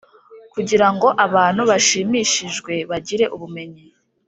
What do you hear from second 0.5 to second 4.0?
Kugira ngo abantu bashimishijwe bagire ubumenyi